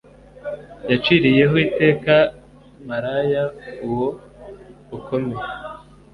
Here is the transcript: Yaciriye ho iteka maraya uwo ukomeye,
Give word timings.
Yaciriye 0.89 1.43
ho 1.51 1.55
iteka 1.65 2.15
maraya 2.87 3.43
uwo 3.87 4.07
ukomeye, 4.97 5.45